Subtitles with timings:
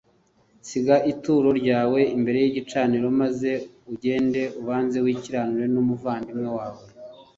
[0.67, 3.51] siga ituro ryawe imbere y igicaniro maze
[3.91, 6.83] ugende ubanze wikiranure n umuvandimwe wawe